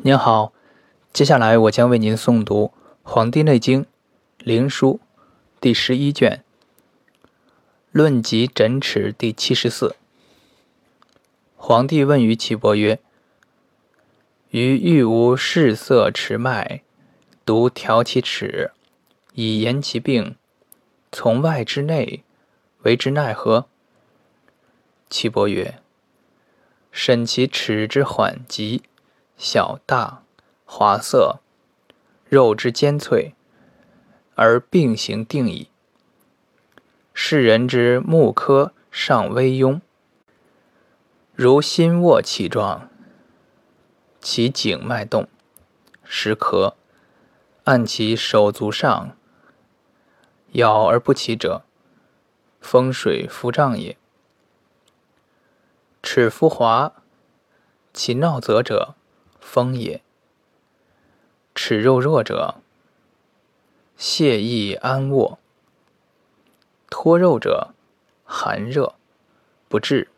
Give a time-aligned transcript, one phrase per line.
[0.00, 0.52] 您好，
[1.12, 2.66] 接下来我将为您诵读
[3.02, 3.82] 《黄帝内经·
[4.38, 4.94] 灵枢》
[5.60, 6.44] 第十一卷
[7.90, 9.96] 《论及诊尺》第七十四。
[11.56, 13.00] 皇帝问于岐伯曰
[14.50, 16.82] ：“余欲无视色齿脉，
[17.44, 18.70] 独调其尺，
[19.34, 20.36] 以言其病，
[21.10, 22.22] 从外之内，
[22.82, 23.66] 为之奈何？”
[25.10, 25.80] 岐伯曰
[26.92, 28.84] ：“审其尺之缓急。”
[29.38, 30.24] 小大
[30.64, 31.38] 滑色，
[32.28, 33.36] 肉之坚脆，
[34.34, 35.70] 而病形定矣。
[37.14, 39.80] 世人之目科尚微庸，
[41.34, 42.90] 如心卧起状，
[44.20, 45.28] 其颈脉动，
[46.02, 46.74] 时咳，
[47.62, 49.16] 按其手足上，
[50.54, 51.62] 咬而不起者，
[52.60, 53.96] 风水腹胀也。
[56.02, 56.92] 齿肤滑，
[57.92, 58.96] 其闹则者。
[59.50, 60.02] 风也。
[61.54, 62.56] 齿肉弱者，
[63.96, 65.38] 泄易安卧；
[66.90, 67.72] 脱肉者，
[68.26, 68.94] 寒热
[69.66, 70.08] 不治。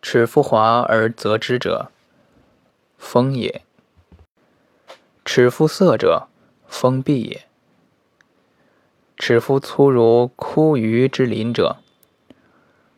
[0.00, 1.90] 齿肤滑而则之者，
[2.96, 3.60] 风也；
[5.26, 6.28] 齿肤涩者，
[6.66, 7.42] 风闭也；
[9.18, 11.76] 齿肤粗如枯鱼之鳞者，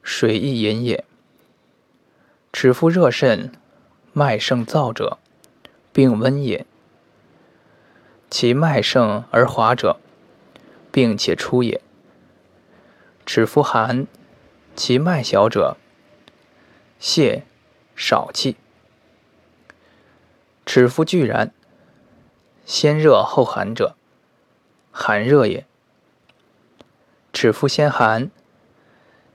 [0.05, 1.05] 水亦饮也；
[2.53, 3.53] 齿肤热甚。
[4.19, 5.19] 脉盛燥者，
[5.93, 6.65] 病温也；
[8.31, 9.99] 其脉盛而滑者，
[10.91, 11.83] 病且出也。
[13.27, 14.07] 齿肤寒，
[14.75, 15.77] 其脉小者，
[16.99, 17.43] 泄
[17.95, 18.57] 少气。
[20.65, 21.53] 齿肤俱然，
[22.65, 23.97] 先热后寒者，
[24.91, 25.67] 寒热也。
[27.35, 28.31] 齿肤先寒，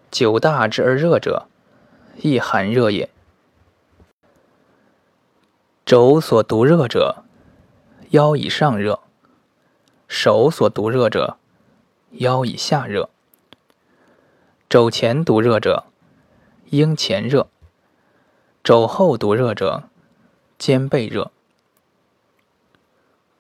[0.10, 1.46] 久大之而热者，
[2.18, 3.08] 亦寒热也。
[5.92, 7.26] 肘所毒热者，
[8.12, 9.02] 腰以上热；
[10.08, 11.36] 手所毒热者，
[12.12, 13.10] 腰以下热。
[14.70, 15.84] 肘前毒热者，
[16.70, 17.48] 应前热；
[18.64, 19.90] 肘后毒热者，
[20.58, 21.30] 肩背热。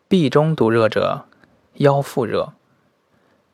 [0.09, 1.23] 臂中毒热者，
[1.75, 2.51] 腰腹热；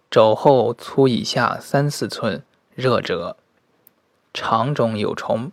[0.10, 2.44] 肘后粗以下三四寸
[2.74, 3.38] 热者，
[4.34, 5.52] 肠中有虫。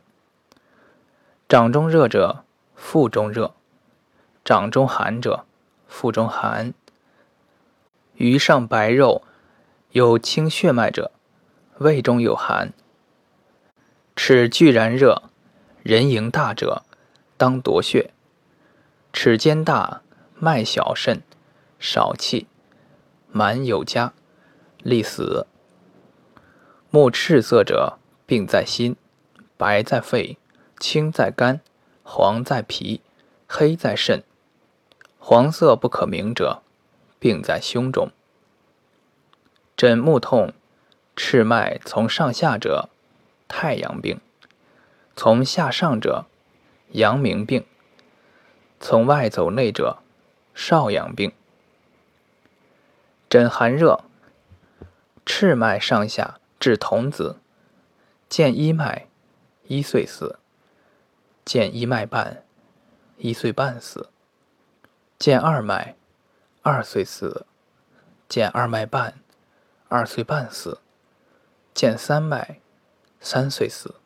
[1.47, 2.44] 掌中热者。
[2.87, 3.55] 腹中热，
[4.45, 5.47] 掌中寒者，
[5.89, 6.75] 腹中寒。
[8.17, 9.23] 余上白肉，
[9.93, 11.11] 有清血脉者，
[11.79, 12.75] 胃中有寒。
[14.15, 15.23] 齿俱然热，
[15.83, 16.85] 人盈大者，
[17.39, 18.11] 当夺血。
[19.15, 20.03] 齿间大，
[20.35, 21.23] 脉小甚，
[21.81, 22.47] 少气，
[23.33, 24.13] 满有加，
[24.79, 25.47] 利死。
[26.91, 28.95] 目赤色者，病在心，
[29.57, 30.39] 白在肺，
[30.79, 31.63] 青在肝。
[32.05, 33.01] 黄在脾，
[33.49, 34.23] 黑在肾。
[35.19, 36.63] 黄色不可明者，
[37.19, 38.11] 病在胸中。
[39.75, 40.53] 诊目痛，
[41.17, 42.91] 赤脉从上下者，
[43.49, 44.19] 太阳病；
[45.17, 46.27] 从下上者，
[46.91, 47.63] 阳明病；
[48.79, 49.99] 从外走内者，
[50.55, 51.33] 少阳病。
[53.31, 54.05] 诊寒热，
[55.25, 57.41] 赤脉上下至童子，
[58.29, 59.09] 见一脉，
[59.67, 60.39] 一岁死。
[61.45, 62.43] 见一脉半，
[63.19, 64.09] 一岁半死；
[65.19, 65.97] 见二脉，
[66.63, 67.45] 二岁死；
[68.29, 69.21] 见二脉半，
[69.89, 70.79] 二岁半死；
[71.75, 72.61] 见三脉，
[73.21, 73.97] 三岁死。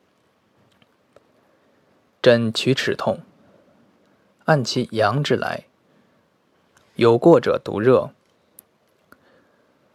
[2.21, 3.21] 诊取齿痛，
[4.47, 5.65] 按其阳之来。
[6.97, 8.11] 有过者独热，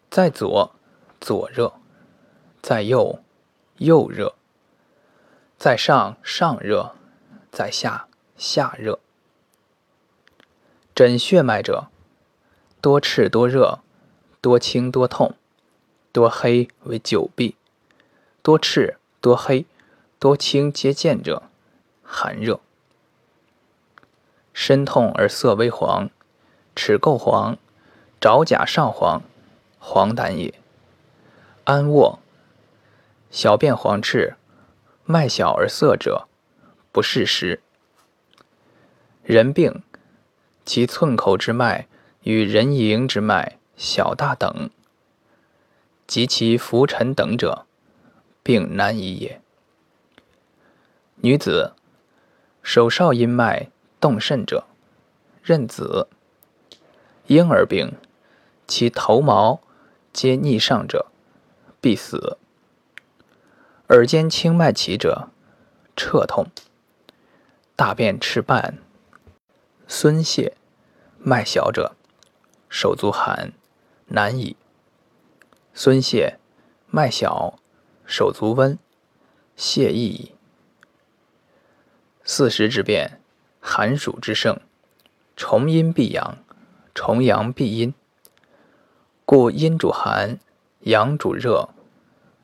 [0.09, 0.71] 在左
[1.19, 1.73] 左热，
[2.61, 3.19] 在右
[3.79, 4.35] 右热，
[5.57, 6.95] 在上上热。
[7.53, 8.97] 在下下热，
[10.95, 11.85] 诊血脉者，
[12.81, 13.81] 多赤多热，
[14.41, 15.35] 多清多痛，
[16.11, 17.55] 多黑为久闭，
[18.41, 19.67] 多赤多黑
[20.17, 21.43] 多清皆见者，
[22.01, 22.59] 寒热。
[24.51, 26.09] 身痛而色微黄，
[26.75, 27.59] 齿垢黄，
[28.19, 29.21] 爪甲上黄，
[29.77, 30.55] 黄疸也。
[31.65, 32.17] 安卧，
[33.29, 34.37] 小便黄赤，
[35.05, 36.27] 脉小而涩者。
[36.93, 37.61] 不适时。
[39.23, 39.81] 人病，
[40.63, 41.87] 其寸口之脉
[42.21, 44.69] 与人迎之脉小大等，
[46.05, 47.65] 及其浮沉等者，
[48.43, 49.41] 病难医也。
[51.15, 51.73] 女子，
[52.61, 54.67] 手少阴脉动甚者，
[55.41, 56.07] 任子。
[57.27, 57.93] 婴儿病，
[58.67, 59.61] 其头毛
[60.11, 61.07] 皆逆上者，
[61.81, 62.37] 必死。
[63.89, 65.29] 耳尖清脉起者，
[65.95, 66.45] 彻痛。
[67.75, 68.77] 大便赤半，
[69.87, 70.55] 孙泄，
[71.17, 71.95] 脉小者，
[72.69, 73.51] 手足寒，
[74.05, 74.55] 难以。
[75.73, 76.37] 孙泄，
[76.91, 77.57] 脉小，
[78.05, 78.77] 手足温，
[79.55, 80.35] 泄易矣。
[82.23, 83.19] 四时之变，
[83.59, 84.59] 寒暑之盛，
[85.35, 86.37] 重阴必阳，
[86.93, 87.91] 重阳必阴。
[89.25, 90.37] 故阴主寒，
[90.81, 91.69] 阳主热，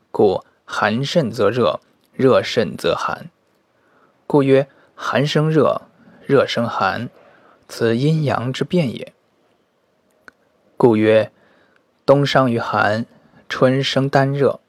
[0.10, 1.80] 故寒甚则热，
[2.14, 3.30] 热甚则寒。
[4.26, 4.68] 故曰
[5.02, 5.84] 寒生热，
[6.28, 7.10] 热生寒，
[7.70, 9.14] 此阴阳之变也。
[10.76, 11.32] 故曰
[12.06, 13.06] 冬伤于寒，
[13.48, 14.60] 春生丹热；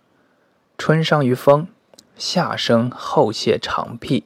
[0.79, 1.67] 春伤于风，
[2.17, 4.23] 夏生后泄肠痹。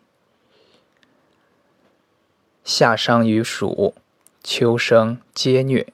[2.63, 3.95] 夏伤于暑，
[4.43, 5.87] 秋生皆疟；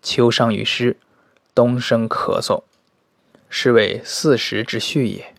[0.00, 0.96] 秋伤于湿，
[1.56, 2.62] 冬生咳嗽。
[3.48, 5.34] 是谓四时之序也。